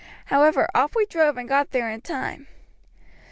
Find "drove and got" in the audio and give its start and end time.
1.05-1.69